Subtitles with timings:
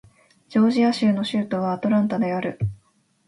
[0.49, 2.57] ジョージア州の州都はアトランタである